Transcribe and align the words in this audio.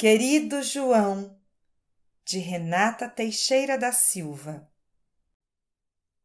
Querido 0.00 0.62
João, 0.62 1.38
de 2.24 2.38
Renata 2.38 3.06
Teixeira 3.06 3.76
da 3.76 3.92
Silva. 3.92 4.66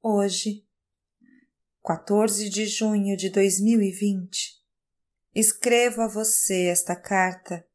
Hoje, 0.01 0.65
14 1.83 2.49
de 2.49 2.67
junho 2.67 3.17
de 3.17 3.29
2020, 3.29 4.63
escrevo 5.35 6.03
a 6.03 6.07
você 6.07 6.67
esta 6.67 6.96
carta 6.96 7.67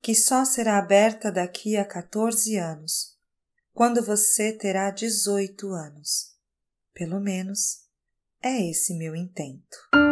que 0.00 0.14
só 0.14 0.44
será 0.44 0.78
aberta 0.78 1.32
daqui 1.32 1.76
a 1.76 1.84
14 1.84 2.56
anos, 2.56 3.18
quando 3.74 4.04
você 4.06 4.52
terá 4.52 4.92
18 4.92 5.68
anos. 5.70 6.38
Pelo 6.94 7.18
menos 7.18 7.88
é 8.40 8.70
esse 8.70 8.94
meu 8.96 9.16
intento. 9.16 10.09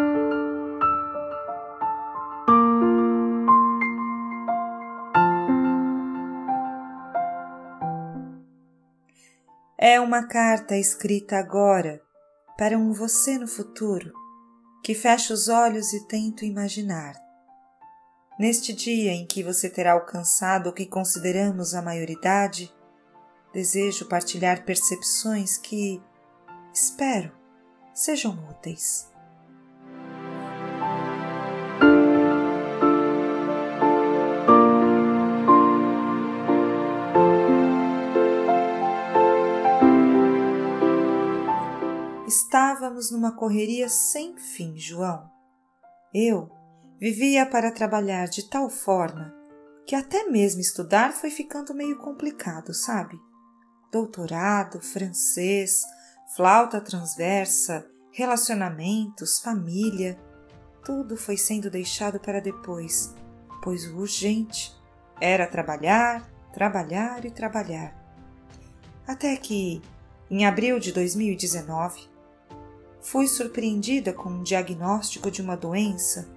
É 9.81 10.01
uma 10.01 10.27
carta 10.27 10.77
escrita 10.77 11.37
agora 11.37 12.03
para 12.57 12.77
um 12.77 12.93
você 12.93 13.39
no 13.39 13.47
futuro 13.47 14.13
que 14.83 14.93
fecha 14.93 15.33
os 15.33 15.47
olhos 15.47 15.93
e 15.93 16.05
tento 16.09 16.45
imaginar. 16.45 17.15
Neste 18.41 18.73
dia 18.73 19.13
em 19.13 19.25
que 19.25 19.41
você 19.41 19.71
terá 19.71 19.93
alcançado 19.93 20.69
o 20.69 20.73
que 20.73 20.85
consideramos 20.85 21.75
a 21.75 21.83
maioridade, 21.83 22.75
desejo 23.53 24.09
partilhar 24.09 24.65
percepções 24.65 25.57
que, 25.57 26.03
espero, 26.75 27.31
sejam 27.95 28.37
úteis. 28.51 29.09
Estávamos 42.29 43.11
numa 43.11 43.33
correria 43.33 43.89
sem 43.89 44.37
fim, 44.37 44.77
João. 44.77 45.31
Eu 46.13 46.51
vivia 47.01 47.47
para 47.47 47.73
trabalhar 47.73 48.29
de 48.29 48.51
tal 48.51 48.69
forma 48.69 49.35
que 49.87 49.97
até 49.97 50.25
mesmo 50.25 50.61
estudar 50.61 51.15
foi 51.15 51.31
ficando 51.31 51.73
meio 51.73 51.97
complicado, 51.97 52.75
sabe? 52.75 53.19
Doutorado, 53.91 54.79
francês, 54.79 55.81
flauta 56.37 56.83
transversa, 56.83 57.87
relacionamentos, 58.13 59.41
família, 59.41 60.21
tudo 60.85 61.17
foi 61.17 61.39
sendo 61.39 61.71
deixado 61.71 62.21
para 62.21 62.43
depois, 62.43 63.15
pois 63.63 63.87
o 63.87 63.97
urgente 63.97 64.71
era 65.19 65.47
trabalhar, 65.47 66.31
trabalhar 66.53 67.25
e 67.25 67.31
trabalhar. 67.31 67.97
Até 69.07 69.35
que, 69.39 69.81
em 70.31 70.45
abril 70.45 70.79
de 70.79 70.93
2019, 70.93 72.18
fui 73.01 73.27
surpreendida 73.27 74.13
com 74.13 74.29
um 74.29 74.43
diagnóstico 74.43 75.31
de 75.31 75.41
uma 75.41 75.57
doença 75.57 76.29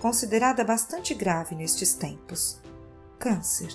considerada 0.00 0.64
bastante 0.64 1.14
grave 1.14 1.54
nestes 1.54 1.94
tempos: 1.94 2.60
câncer. 3.18 3.70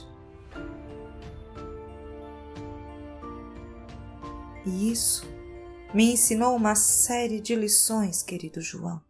E 4.65 4.91
isso 4.91 5.25
me 5.93 6.11
ensinou 6.11 6.55
uma 6.55 6.75
série 6.75 7.39
de 7.39 7.55
lições, 7.55 8.21
querido 8.21 8.59
João. 8.59 9.01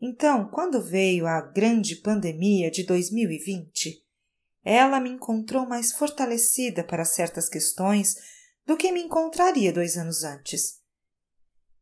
Então, 0.00 0.46
quando 0.48 0.82
veio 0.82 1.26
a 1.26 1.40
grande 1.40 1.96
pandemia 1.96 2.70
de 2.70 2.84
2020, 2.84 4.04
ela 4.62 5.00
me 5.00 5.08
encontrou 5.08 5.64
mais 5.64 5.92
fortalecida 5.92 6.84
para 6.84 7.04
certas 7.04 7.48
questões 7.48 8.16
do 8.66 8.76
que 8.76 8.92
me 8.92 9.00
encontraria 9.00 9.72
dois 9.72 9.96
anos 9.96 10.22
antes. 10.24 10.85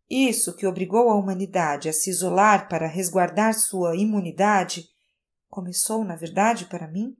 Isso 0.08 0.54
que 0.54 0.66
obrigou 0.66 1.08
a 1.10 1.14
humanidade 1.14 1.88
a 1.88 1.92
se 1.92 2.10
isolar 2.10 2.68
para 2.68 2.86
resguardar 2.86 3.54
sua 3.54 3.96
imunidade 3.96 4.88
começou, 5.54 6.04
na 6.04 6.16
verdade, 6.16 6.66
para 6.66 6.88
mim, 6.88 7.16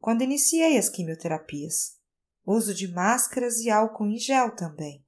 quando 0.00 0.22
iniciei 0.22 0.76
as 0.76 0.88
quimioterapias. 0.88 1.98
Uso 2.44 2.74
de 2.74 2.88
máscaras 2.88 3.58
e 3.58 3.70
álcool 3.70 4.06
em 4.06 4.18
gel 4.18 4.56
também. 4.56 5.06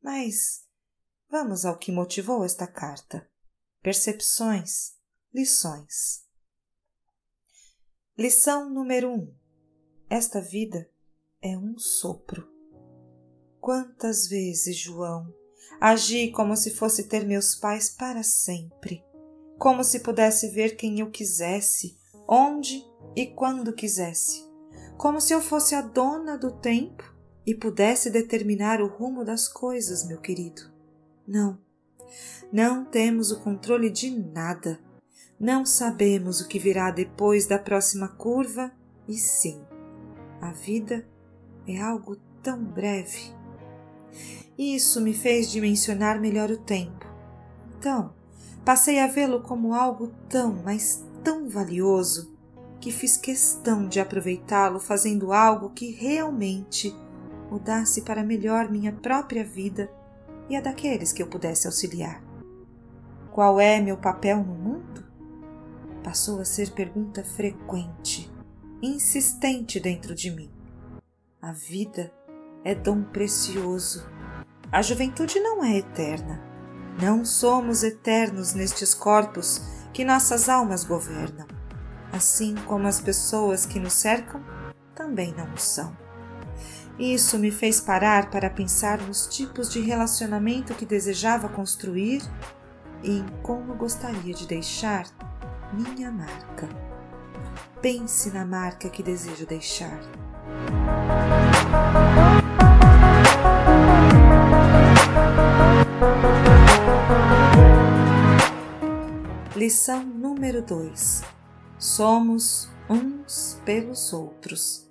Mas 0.00 0.64
vamos 1.30 1.66
ao 1.66 1.76
que 1.76 1.92
motivou 1.92 2.44
esta 2.44 2.66
carta. 2.66 3.28
Percepções, 3.82 4.94
lições. 5.34 6.24
Lição 8.16 8.70
número 8.70 9.10
um. 9.10 9.34
Esta 10.08 10.40
vida 10.40 10.88
é 11.42 11.58
um 11.58 11.76
sopro. 11.76 12.48
Quantas 13.60 14.28
vezes, 14.28 14.76
João, 14.78 15.34
Agi 15.80 16.30
como 16.30 16.56
se 16.56 16.70
fosse 16.70 17.08
ter 17.08 17.26
meus 17.26 17.54
pais 17.54 17.90
para 17.90 18.22
sempre, 18.22 19.04
como 19.58 19.82
se 19.82 20.00
pudesse 20.00 20.48
ver 20.48 20.76
quem 20.76 21.00
eu 21.00 21.10
quisesse, 21.10 21.96
onde 22.28 22.84
e 23.16 23.26
quando 23.26 23.72
quisesse, 23.72 24.44
como 24.96 25.20
se 25.20 25.32
eu 25.32 25.40
fosse 25.40 25.74
a 25.74 25.82
dona 25.82 26.38
do 26.38 26.52
tempo 26.52 27.12
e 27.44 27.54
pudesse 27.54 28.10
determinar 28.10 28.80
o 28.80 28.86
rumo 28.86 29.24
das 29.24 29.48
coisas, 29.48 30.06
meu 30.06 30.20
querido. 30.20 30.62
Não, 31.26 31.58
não 32.52 32.84
temos 32.84 33.30
o 33.30 33.40
controle 33.40 33.90
de 33.90 34.10
nada. 34.10 34.78
Não 35.38 35.66
sabemos 35.66 36.40
o 36.40 36.46
que 36.46 36.58
virá 36.58 36.90
depois 36.90 37.46
da 37.46 37.58
próxima 37.58 38.08
curva, 38.08 38.70
e 39.08 39.14
sim, 39.14 39.60
a 40.40 40.52
vida 40.52 41.04
é 41.66 41.80
algo 41.80 42.16
tão 42.42 42.62
breve. 42.62 43.41
Isso 44.58 45.00
me 45.00 45.14
fez 45.14 45.50
dimensionar 45.50 46.20
melhor 46.20 46.50
o 46.50 46.58
tempo. 46.58 47.06
Então, 47.78 48.12
passei 48.64 49.00
a 49.00 49.06
vê-lo 49.06 49.40
como 49.40 49.74
algo 49.74 50.08
tão, 50.28 50.62
mas 50.64 51.04
tão 51.24 51.48
valioso, 51.48 52.32
que 52.80 52.90
fiz 52.90 53.16
questão 53.16 53.88
de 53.88 54.00
aproveitá-lo 54.00 54.80
fazendo 54.80 55.32
algo 55.32 55.70
que 55.70 55.92
realmente 55.92 56.94
mudasse 57.50 58.02
para 58.02 58.24
melhor 58.24 58.70
minha 58.70 58.92
própria 58.92 59.44
vida 59.44 59.90
e 60.48 60.56
a 60.56 60.60
daqueles 60.60 61.12
que 61.12 61.22
eu 61.22 61.26
pudesse 61.26 61.66
auxiliar. 61.66 62.22
Qual 63.30 63.60
é 63.60 63.80
meu 63.80 63.96
papel 63.96 64.38
no 64.38 64.54
mundo? 64.54 65.04
Passou 66.02 66.40
a 66.40 66.44
ser 66.44 66.72
pergunta 66.72 67.22
frequente, 67.22 68.30
insistente 68.82 69.78
dentro 69.78 70.14
de 70.14 70.30
mim. 70.30 70.50
A 71.40 71.52
vida 71.52 72.12
é 72.64 72.74
dom 72.74 73.02
precioso 73.02 74.04
a 74.72 74.80
juventude 74.80 75.38
não 75.38 75.62
é 75.62 75.76
eterna. 75.76 76.40
Não 77.00 77.26
somos 77.26 77.82
eternos 77.82 78.54
nestes 78.54 78.94
corpos 78.94 79.60
que 79.92 80.04
nossas 80.04 80.48
almas 80.48 80.82
governam, 80.82 81.46
assim 82.10 82.54
como 82.66 82.88
as 82.88 82.98
pessoas 82.98 83.66
que 83.66 83.78
nos 83.78 83.92
cercam 83.92 84.42
também 84.94 85.34
não 85.36 85.52
o 85.52 85.58
são. 85.58 85.94
Isso 86.98 87.38
me 87.38 87.50
fez 87.50 87.80
parar 87.80 88.30
para 88.30 88.48
pensar 88.48 88.98
nos 89.00 89.26
tipos 89.26 89.70
de 89.70 89.80
relacionamento 89.80 90.74
que 90.74 90.86
desejava 90.86 91.48
construir 91.48 92.22
e 93.02 93.18
em 93.18 93.26
como 93.42 93.74
gostaria 93.74 94.32
de 94.32 94.46
deixar 94.46 95.04
minha 95.72 96.10
marca. 96.10 96.68
Pense 97.80 98.30
na 98.30 98.44
marca 98.44 98.88
que 98.88 99.02
desejo 99.02 99.44
deixar. 99.46 99.98
Lição 109.62 110.02
número 110.02 110.60
2: 110.60 111.22
Somos 111.78 112.68
uns 112.90 113.60
pelos 113.64 114.12
outros. 114.12 114.90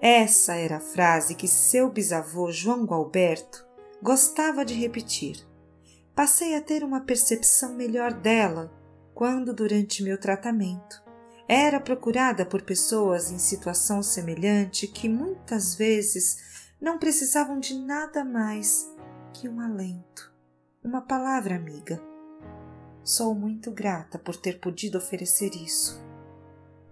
Essa 0.00 0.54
era 0.54 0.78
a 0.78 0.80
frase 0.80 1.34
que 1.34 1.46
seu 1.46 1.90
bisavô 1.90 2.50
João 2.50 2.86
Gualberto 2.86 3.62
gostava 4.02 4.64
de 4.64 4.72
repetir. 4.72 5.46
Passei 6.14 6.54
a 6.54 6.62
ter 6.62 6.82
uma 6.82 7.02
percepção 7.02 7.74
melhor 7.74 8.14
dela 8.14 8.72
quando, 9.12 9.52
durante 9.52 10.02
meu 10.02 10.16
tratamento, 10.16 11.04
era 11.46 11.78
procurada 11.78 12.46
por 12.46 12.62
pessoas 12.62 13.30
em 13.30 13.38
situação 13.38 14.02
semelhante 14.02 14.86
que 14.86 15.06
muitas 15.06 15.74
vezes 15.74 16.64
não 16.80 16.98
precisavam 16.98 17.60
de 17.60 17.74
nada 17.74 18.24
mais 18.24 18.90
que 19.34 19.46
um 19.46 19.60
alento, 19.60 20.32
uma 20.82 21.02
palavra 21.02 21.56
amiga 21.56 22.08
Sou 23.02 23.34
muito 23.34 23.70
grata 23.70 24.18
por 24.18 24.36
ter 24.36 24.60
podido 24.60 24.98
oferecer 24.98 25.54
isso. 25.54 26.02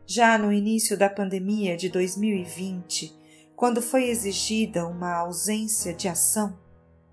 Já 0.07 0.39
no 0.39 0.53
início 0.53 0.97
da 0.97 1.09
pandemia 1.09 1.77
de 1.77 1.89
2020, 1.91 3.15
quando 3.55 3.83
foi 3.83 4.09
exigida 4.09 4.87
uma 4.87 5.13
ausência 5.15 5.93
de 5.93 6.09
ação, 6.09 6.59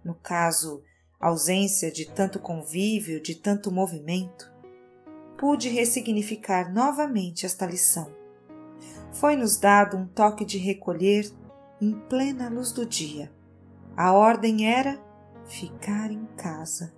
no 0.03 0.15
caso, 0.15 0.81
ausência 1.19 1.91
de 1.91 2.05
tanto 2.05 2.39
convívio, 2.39 3.21
de 3.21 3.35
tanto 3.35 3.71
movimento, 3.71 4.49
pude 5.37 5.67
ressignificar 5.69 6.73
novamente 6.73 7.45
esta 7.45 7.65
lição. 7.65 8.13
foi-nos 9.11 9.57
dado 9.57 9.97
um 9.97 10.07
toque 10.07 10.45
de 10.45 10.57
recolher 10.57 11.29
em 11.81 11.93
plena 12.07 12.49
luz 12.49 12.71
do 12.71 12.85
dia. 12.85 13.31
A 13.95 14.13
ordem 14.13 14.69
era 14.69 15.01
ficar 15.45 16.11
em 16.11 16.25
casa, 16.37 16.93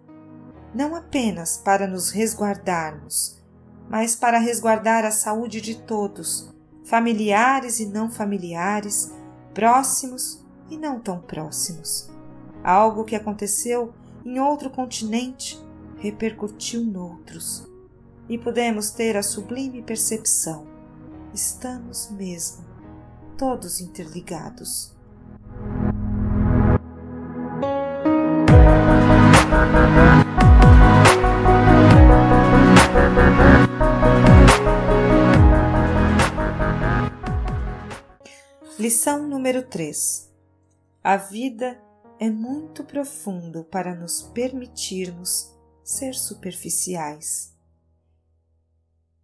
não 0.73 0.95
apenas 0.95 1.57
para 1.57 1.87
nos 1.87 2.09
resguardarmos, 2.09 3.41
mas 3.89 4.15
para 4.15 4.37
resguardar 4.37 5.05
a 5.05 5.11
saúde 5.11 5.61
de 5.61 5.75
todos, 5.75 6.53
familiares 6.83 7.79
e 7.79 7.85
não 7.85 8.09
familiares, 8.09 9.11
próximos 9.53 10.45
e 10.69 10.77
não 10.77 10.99
tão 10.99 11.19
próximos. 11.19 12.09
Algo 12.63 13.05
que 13.05 13.15
aconteceu 13.15 13.93
em 14.25 14.39
outro 14.39 14.69
continente 14.69 15.57
repercutiu 15.97 16.83
noutros, 16.83 17.65
e 18.29 18.37
podemos 18.37 18.91
ter 18.91 19.15
a 19.15 19.23
sublime 19.23 19.81
percepção: 19.81 20.67
estamos 21.33 22.09
mesmo 22.11 22.65
todos 23.37 23.79
interligados. 23.79 24.96
Lição 38.87 39.27
número 39.27 39.67
3. 39.67 40.31
A 41.03 41.17
vida 41.17 41.77
é 42.17 42.29
muito 42.29 42.85
profundo 42.85 43.65
para 43.65 43.93
nos 43.93 44.21
permitirmos 44.21 45.53
ser 45.83 46.13
superficiais. 46.13 47.53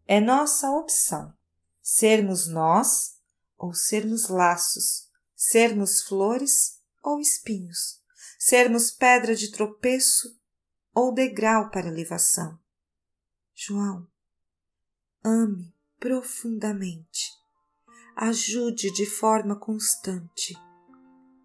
É 0.06 0.19
nossa 0.19 0.69
opção 0.69 1.33
sermos 1.81 2.45
nós 2.45 3.21
ou 3.57 3.74
sermos 3.74 4.27
laços, 4.27 5.10
sermos 5.33 6.01
flores 6.01 6.81
ou 7.01 7.21
espinhos, 7.21 8.04
sermos 8.38 8.92
pedra 8.92 9.33
de 9.33 9.50
tropeço 9.50 10.38
ou 10.94 11.13
degrau 11.13 11.69
para 11.69 11.88
elevação. 11.88 12.60
João, 13.54 14.06
ame 15.24 15.74
profundamente, 16.01 17.31
ajude 18.15 18.92
de 18.92 19.06
forma 19.06 19.56
constante, 19.56 20.56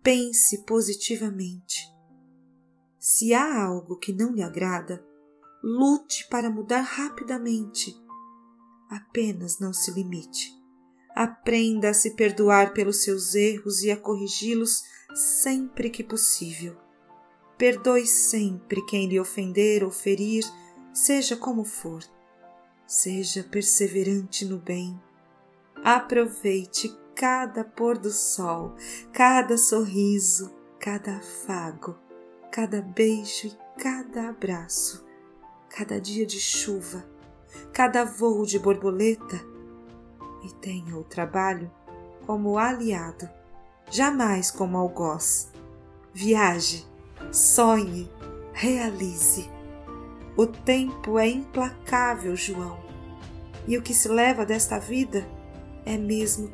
pense 0.03 0.65
positivamente. 0.65 1.87
Se 2.99 3.33
há 3.33 3.65
algo 3.65 3.97
que 3.97 4.13
não 4.13 4.33
lhe 4.33 4.43
agrada, 4.43 5.05
lute 5.63 6.27
para 6.29 6.51
mudar 6.51 6.83
rapidamente. 6.83 7.95
Apenas 8.91 9.59
não 9.59 9.73
se 9.73 9.91
limite. 9.93 10.53
Aprenda 11.15 11.91
a 11.91 11.95
se 11.95 12.15
perdoar 12.15 12.73
pelos 12.73 13.03
seus 13.03 13.35
erros 13.35 13.83
e 13.83 13.91
a 13.91 13.97
corrigi-los 13.97 14.83
sempre 15.15 15.91
que 15.91 16.05
possível. 16.05 16.77
Perdoe 17.57 18.07
sempre 18.07 18.85
quem 18.87 19.09
lhe 19.09 19.19
ofender 19.19 19.83
ou 19.83 19.91
ferir, 19.91 20.45
seja 20.93 21.37
como 21.37 21.65
for. 21.65 22.05
Seja 22.87 23.43
perseverante 23.43 24.45
no 24.45 24.59
bem. 24.59 24.99
Aproveite 25.85 26.97
cada 27.15 27.65
pôr 27.65 27.99
do 27.99 28.11
sol, 28.11 28.75
cada 29.13 29.57
sorriso, 29.57 30.55
cada 30.79 31.17
afago, 31.17 31.97
cada 32.51 32.81
beijo 32.81 33.49
e 33.49 33.81
cada 33.81 34.29
abraço, 34.29 35.05
cada 35.69 36.01
dia 36.01 36.27
de 36.27 36.39
chuva, 36.39 37.05
cada 37.73 38.05
voo 38.05 38.45
de 38.45 38.59
borboleta 38.59 39.41
e 40.45 40.53
tenha 40.55 40.97
o 40.97 41.05
trabalho 41.05 41.71
como 42.27 42.59
aliado, 42.59 43.29
jamais 43.91 44.51
como 44.51 44.77
algoz. 44.77 45.51
Viaje 46.13 46.87
sonhe, 47.33 48.11
realize. 48.53 49.51
O 50.37 50.47
tempo 50.47 51.19
é 51.19 51.29
implacável, 51.29 52.37
João, 52.37 52.79
e 53.67 53.77
o 53.77 53.83
que 53.83 53.93
se 53.93 54.09
leva 54.09 54.47
desta 54.47 54.79
vida 54.79 55.27
é 55.89 55.97
mesmo 55.97 56.53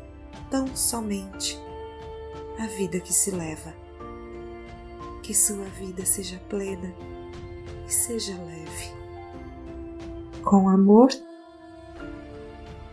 tão 0.48 0.76
somente 0.76 1.58
a 2.56 2.68
vida 2.68 3.00
que 3.00 3.12
se 3.12 3.32
leva. 3.32 3.74
Que 5.24 5.34
sua 5.34 5.64
vida 5.64 6.06
seja 6.06 6.40
plena 6.48 6.94
e 7.84 7.92
seja 7.92 8.32
leve. 8.34 8.94
Com 10.44 10.68
amor, 10.68 11.08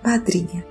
Madrinha. 0.04 0.71